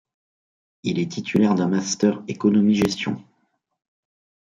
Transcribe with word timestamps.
Il 0.81 0.97
est 0.97 1.11
titulaire 1.11 1.53
d'un 1.53 1.67
master 1.67 2.23
Économie-Gestion. 2.27 3.23